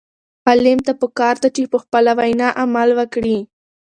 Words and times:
عالم 0.47 0.79
ته 0.85 0.91
پکار 1.01 1.35
ده 1.43 1.49
چې 1.55 1.71
په 1.73 1.77
خپله 1.83 2.11
وینا 2.19 2.47
عمل 2.61 2.89
وکړي. 2.99 3.37